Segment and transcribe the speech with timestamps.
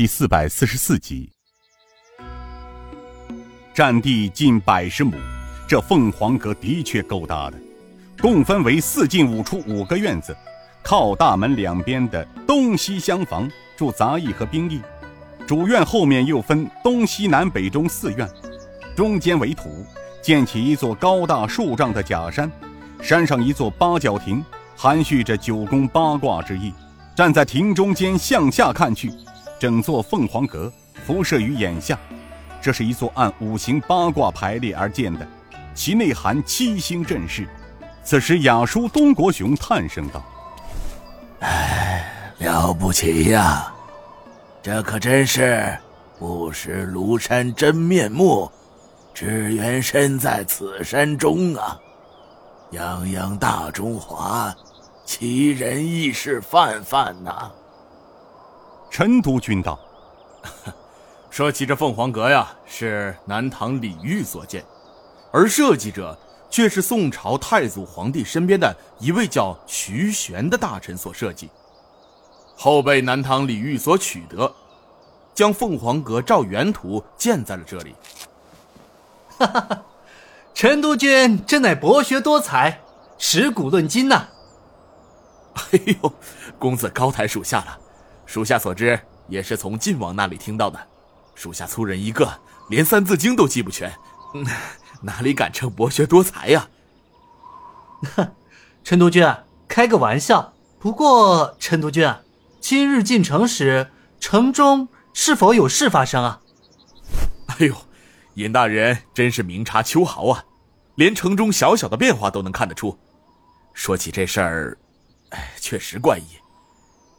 [0.00, 1.28] 第四百四十四集。
[3.74, 5.12] 占地近百十亩，
[5.68, 7.58] 这凤凰阁的确够大的，
[8.18, 10.34] 共分为四进五出五个院子，
[10.82, 14.80] 靠大门两边的东西厢房住杂役和兵役，
[15.46, 18.26] 主院后面又分东西南北中四院，
[18.96, 19.84] 中间为土，
[20.22, 22.50] 建起一座高大数丈的假山，
[23.02, 24.42] 山上一座八角亭。
[24.74, 26.72] 含蓄着九宫八卦之意，
[27.14, 29.12] 站在亭中间向下看去，
[29.60, 30.72] 整座凤凰阁
[31.06, 31.98] 辐射于眼下。
[32.62, 35.28] 这是一座按五行八卦排列而建的，
[35.74, 37.46] 其内含七星阵势。
[38.02, 40.24] 此时，雅叔东国雄叹声道
[41.40, 43.70] ：“哎，了不起呀！
[44.62, 45.76] 这可真是
[46.18, 48.50] 不识庐山真面目，
[49.12, 51.78] 只缘身在此山中啊！
[52.72, 54.54] 泱泱大中华。”
[55.04, 57.50] 奇人异事泛泛呐。
[58.90, 59.78] 陈督军道
[61.30, 64.64] ：“说起这凤凰阁呀，是南唐李煜所建，
[65.32, 66.18] 而设计者
[66.50, 71.48] 却是宋朝太祖皇帝身边的一位叫徐玄的大臣所设计，
[72.56, 74.52] 后被南唐李煜所取得，
[75.32, 77.94] 将凤凰阁照原图建在了这里。
[79.38, 79.82] ”哈哈哈，
[80.52, 82.80] 陈督军真乃博学多才，
[83.16, 84.28] 识古论今呐。
[85.72, 86.12] 哎呦，
[86.58, 87.78] 公子高抬属下了，
[88.30, 90.78] 属下所知也是从晋王那里听到的。
[91.34, 92.32] 属下粗人一个，
[92.68, 93.92] 连《三字经》都记不全，
[95.02, 96.68] 哪里敢称博学多才呀？
[98.14, 98.30] 哼，
[98.84, 99.28] 陈督军，
[99.66, 100.52] 开个玩笑。
[100.78, 102.08] 不过，陈督军，
[102.60, 106.40] 今日进城时，城中是否有事发生啊？
[107.46, 107.74] 哎呦，
[108.34, 110.44] 尹大人真是明察秋毫啊，
[110.94, 112.96] 连城中小小的变化都能看得出。
[113.74, 114.78] 说起这事儿。
[115.30, 116.38] 哎，确实怪异。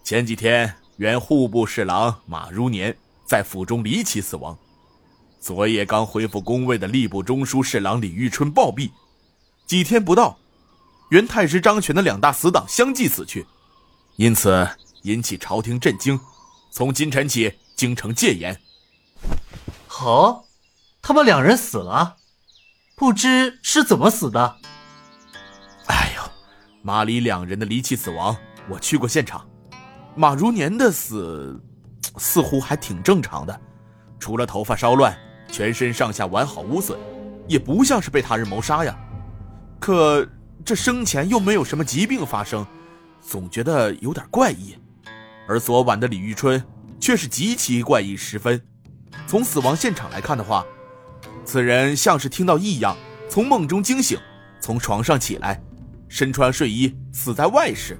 [0.04, 4.56] 前几天，原户部侍郎马如年在府中离奇死亡。
[5.40, 8.92] 昨夜刚恢复宫位的吏部中书侍郎李玉春暴毙。
[9.66, 10.38] 几天不到，
[11.10, 13.48] 原太师张权的两大死党相继死去，
[14.18, 14.70] 因此
[15.02, 16.20] 引起朝廷震惊。
[16.70, 18.62] 从今晨起，京城戒严。
[19.88, 20.46] 好，
[21.02, 22.18] 他们两人死了，
[22.96, 24.58] 不知是怎么死的。
[25.88, 26.22] 哎呦
[26.84, 28.38] 马李两人的离奇死亡，
[28.70, 29.48] 我去过现场。
[30.16, 31.60] 马如年的死，
[32.18, 33.62] 似乎还挺正常的，
[34.20, 35.18] 除了头发稍乱，
[35.50, 36.98] 全身上下完好无损，
[37.48, 38.98] 也不像是被他人谋杀呀。
[39.80, 40.28] 可
[40.64, 42.66] 这生前又没有什么疾病发生，
[43.22, 44.76] 总觉得有点怪异。
[45.48, 46.64] 而昨晚的李玉春，
[47.00, 48.62] 却是极其怪异十分。
[49.26, 50.66] 从死亡现场来看的话，
[51.46, 52.96] 此人像是听到异样，
[53.30, 54.20] 从梦中惊醒，
[54.60, 55.62] 从床上起来。
[56.08, 57.98] 身穿睡衣死在外室，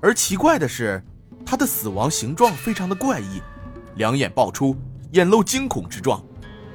[0.00, 1.04] 而奇怪的是，
[1.46, 3.40] 他的死亡形状非常的怪异，
[3.94, 4.76] 两眼爆出，
[5.12, 6.20] 眼露惊恐之状，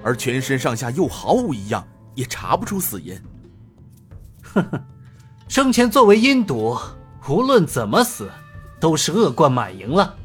[0.02, 3.22] 而全身上下又毫无异样，也查不出死因。
[4.42, 4.82] 呵呵，
[5.50, 6.78] 生前作为阴毒，
[7.28, 8.32] 无论怎么死，
[8.80, 10.16] 都是恶贯满盈了。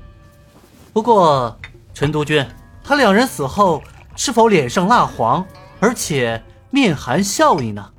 [0.93, 1.59] 不过，
[1.93, 2.47] 陈督军，
[2.85, 3.83] 他两人死后
[4.15, 5.45] 是否脸上蜡黄，
[5.81, 6.41] 而且
[6.71, 7.93] 面含笑意呢？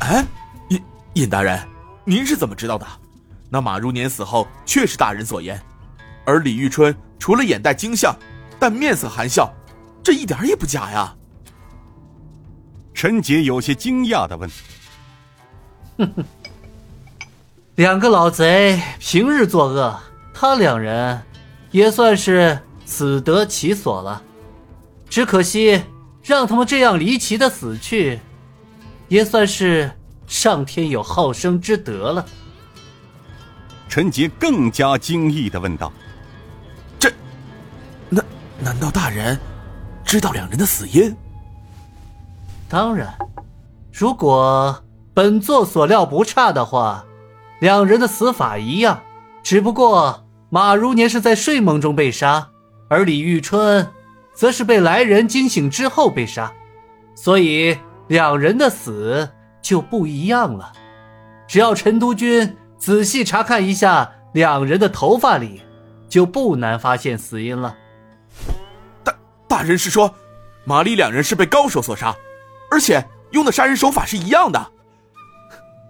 [0.00, 0.24] 哎。
[0.68, 0.82] 尹
[1.14, 1.58] 尹大人，
[2.04, 2.86] 您是怎么知道的？
[3.52, 5.60] 那马如年死后确是大人所言，
[6.24, 8.16] 而李玉春除了眼带惊吓，
[8.58, 9.52] 但面色含笑，
[10.02, 11.14] 这一点也不假呀。
[12.94, 14.48] 陈杰有些惊讶的问
[15.98, 16.24] ：“哼哼，
[17.74, 20.00] 两个老贼平日作恶，
[20.32, 21.20] 他两人
[21.72, 24.22] 也算是死得其所了。
[25.10, 25.82] 只可惜
[26.22, 28.18] 让他们这样离奇的死去，
[29.08, 29.92] 也算是……”
[30.26, 32.24] 上天有好生之德了。
[33.92, 35.92] 陈杰更加惊异的问道
[36.98, 37.12] ：“这，
[38.08, 38.24] 难
[38.58, 39.38] 难道大人
[40.02, 41.14] 知道两人的死因？”
[42.70, 43.14] 当然，
[43.92, 44.82] 如果
[45.12, 47.04] 本座所料不差的话，
[47.60, 48.98] 两人的死法一样，
[49.42, 52.48] 只不过马如年是在睡梦中被杀，
[52.88, 53.86] 而李玉春
[54.32, 56.50] 则是被来人惊醒之后被杀，
[57.14, 57.76] 所以
[58.08, 59.28] 两人的死。
[59.60, 60.72] 就不一样了，
[61.46, 65.62] 只要陈督军仔细查看一下两人的头发里，
[66.08, 67.76] 就不难发现死因了。
[69.04, 69.14] 大
[69.46, 70.12] 大人是说，
[70.64, 72.12] 马丽两人是被高手所杀，
[72.72, 74.72] 而且用的杀人手法是一样的。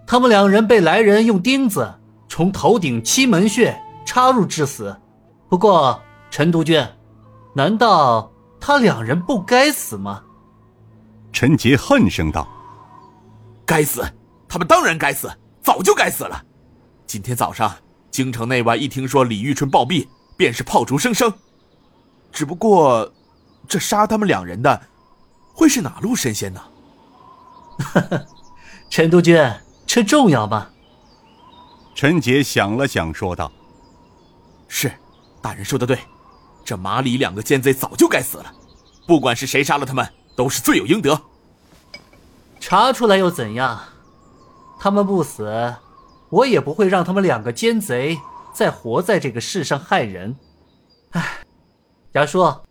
[0.05, 1.91] 他们两人被来人用钉子
[2.29, 3.75] 从头顶七门穴
[4.05, 4.95] 插入致死。
[5.49, 5.99] 不过，
[6.29, 6.87] 陈督军，
[7.55, 10.21] 难道他两人不该死吗？
[11.31, 12.47] 陈杰恨声道。
[13.65, 14.05] 该死！
[14.47, 15.27] 他们当然该死，
[15.63, 16.39] 早就该死了。
[17.05, 17.75] 今天早上，
[18.09, 21.31] 京城内外一听说李玉春暴毙，便是炮竹声声。
[22.31, 23.11] 只不过，
[23.67, 24.81] 这杀他们两人的，
[25.53, 26.61] 会是哪路神仙呢？
[27.77, 28.25] 哈 哈
[28.89, 29.37] 陈督军，
[29.85, 30.69] 这重要吗？
[31.95, 33.51] 陈杰想了想，说道
[34.67, 34.91] ：“是，
[35.41, 35.99] 大人说的对，
[36.65, 38.51] 这马里两个奸贼早就该死了，
[39.07, 41.21] 不管是谁杀了他们，都是罪有应得。
[42.59, 43.79] 查出来又怎样？
[44.79, 45.75] 他们不死，
[46.33, 48.17] 我也不会让他们两个奸贼
[48.53, 50.35] 再活在这个世上害人。
[51.11, 51.39] 哎，
[52.13, 52.61] 牙叔，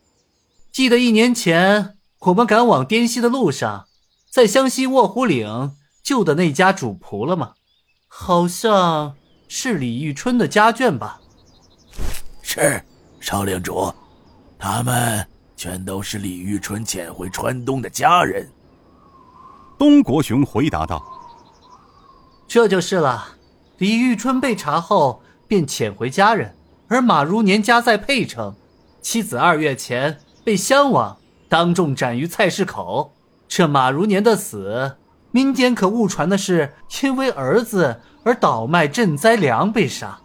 [0.72, 3.86] 记得一年前我们赶往滇西的路上，
[4.30, 7.52] 在湘西卧虎岭。”救的那家主仆了吗？
[8.08, 9.14] 好像
[9.46, 11.20] 是李玉春的家眷吧。
[12.42, 12.82] 是，
[13.20, 13.94] 少领主，
[14.58, 15.24] 他们
[15.56, 18.50] 全都是李玉春遣回川东的家人。
[19.78, 21.00] 东国雄回答道
[22.48, 23.36] ：“这就是了。
[23.82, 26.54] 李玉春被查后便遣回家人，
[26.86, 28.54] 而马如年家在沛城，
[29.00, 31.16] 妻子二月前被襄王
[31.48, 33.12] 当众斩于菜市口。
[33.48, 34.98] 这马如年的死。”
[35.32, 40.16] 民间可误传的是因为儿子而倒卖赈灾粮被杀，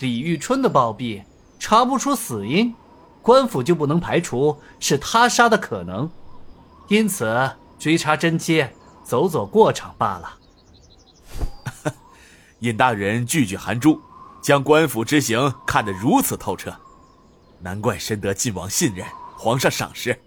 [0.00, 1.22] 李玉春的暴毙
[1.60, 2.74] 查不出死因，
[3.22, 6.10] 官府就不能排除是他杀的可能，
[6.88, 8.72] 因此追查真切，
[9.04, 10.39] 走走过场罢了。
[12.60, 14.00] 尹大人句句含珠，
[14.42, 16.74] 将官府之行看得如此透彻，
[17.58, 20.18] 难怪深得晋王信任，皇上赏识。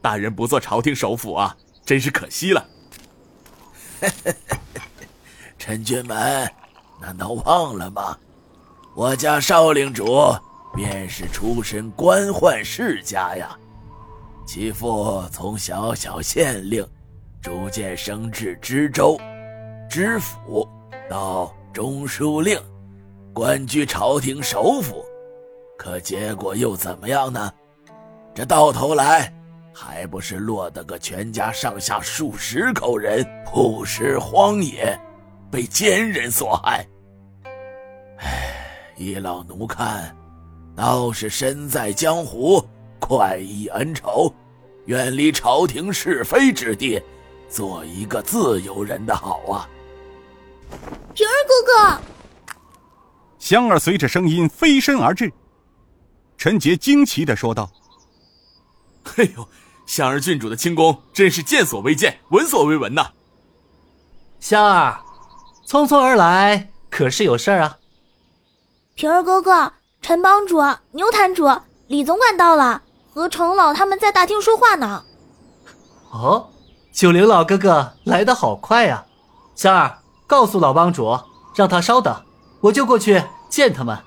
[0.00, 2.66] 大人不做朝廷首辅啊，真是可惜了。
[5.58, 6.50] 陈军门，
[7.00, 8.16] 难道忘了吗？
[8.94, 10.32] 我家少令主
[10.74, 13.56] 便是出身官宦世家呀。
[14.46, 16.86] 其父从小小县令，
[17.42, 19.20] 逐渐升至知州、
[19.88, 20.68] 知府，
[21.10, 22.56] 到中书令，
[23.34, 25.04] 官居朝廷首辅。
[25.76, 27.52] 可结果又怎么样呢？
[28.32, 29.34] 这到头来……
[29.74, 34.96] 还不是落得个全家上下数十口人扑尸荒野，
[35.50, 36.86] 被奸人所害。
[38.18, 38.54] 唉，
[38.96, 40.14] 依老奴看，
[40.76, 42.64] 倒是身在江湖，
[43.00, 44.32] 快意恩仇，
[44.84, 47.02] 远离朝廷是非之地，
[47.48, 49.68] 做一个自由人的好啊！
[51.14, 52.00] 平儿哥哥，
[53.38, 55.32] 香儿随着声音飞身而至，
[56.38, 57.70] 陈杰惊奇的说道
[59.16, 59.48] ：“哎呦！”
[59.86, 63.10] 香儿郡主的轻功真是见所未见，闻所未闻呐！
[64.38, 65.00] 香儿，
[65.66, 67.76] 匆匆而来，可是有事儿啊？
[68.94, 70.62] 平儿哥哥、陈帮主、
[70.92, 71.50] 牛坛主、
[71.88, 72.80] 李总管到了，
[73.12, 75.04] 和程老他们在大厅说话呢。
[76.12, 76.48] 哦，
[76.92, 79.04] 九龄老哥哥来的好快呀！
[79.56, 79.98] 香儿，
[80.30, 81.18] 告诉老帮主，
[81.56, 82.14] 让他稍等，
[82.60, 83.98] 我就过去见他们。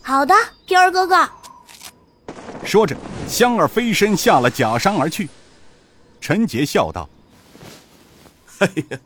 [0.00, 0.32] 好的，
[0.66, 1.28] 平儿哥哥。
[2.64, 2.96] 说着。
[3.26, 5.28] 香儿飞身下了假山而去，
[6.20, 7.08] 陈杰笑道
[8.60, 8.98] ：“哎呀，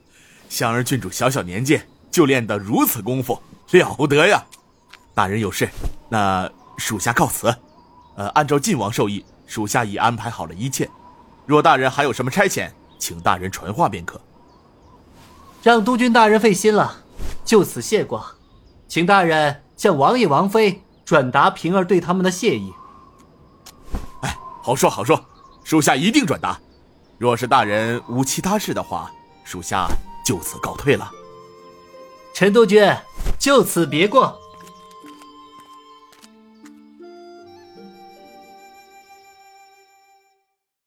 [0.48, 1.80] 香儿郡主小小年纪
[2.10, 3.40] 就练得如此功夫，
[3.70, 4.44] 了不得呀！
[5.14, 5.70] 大人有事，
[6.08, 7.46] 那属下告辞。
[8.16, 10.90] 呃，按照晋王授意，属下已安排好了一切。
[11.46, 12.68] 若大人还有什么差遣，
[12.98, 14.20] 请大人传话便可。
[15.62, 17.04] 让督军大人费心了，
[17.44, 18.24] 就此谢过，
[18.86, 22.72] 请大人向王爷王妃转达平儿对他们的谢意。”
[24.22, 25.24] 哎好说好说，
[25.64, 26.58] 属下一定转达。
[27.18, 29.10] 若是大人无其他事的话，
[29.44, 29.88] 属下
[30.24, 31.10] 就此告退了。
[32.32, 32.94] 陈督军，
[33.38, 34.38] 就此别过。